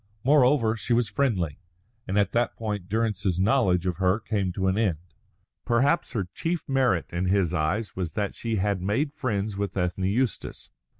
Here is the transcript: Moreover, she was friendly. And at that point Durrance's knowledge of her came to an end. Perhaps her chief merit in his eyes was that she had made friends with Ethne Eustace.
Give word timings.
Moreover, 0.23 0.75
she 0.75 0.93
was 0.93 1.09
friendly. 1.11 1.59
And 2.07 2.17
at 2.17 2.31
that 2.31 2.55
point 2.55 2.89
Durrance's 2.89 3.39
knowledge 3.39 3.85
of 3.85 3.97
her 3.97 4.19
came 4.19 4.51
to 4.53 4.65
an 4.65 4.75
end. 4.75 4.97
Perhaps 5.63 6.13
her 6.13 6.27
chief 6.33 6.67
merit 6.67 7.13
in 7.13 7.25
his 7.25 7.53
eyes 7.53 7.95
was 7.95 8.13
that 8.13 8.33
she 8.33 8.55
had 8.55 8.81
made 8.81 9.13
friends 9.13 9.57
with 9.57 9.77
Ethne 9.77 10.05
Eustace. 10.05 10.71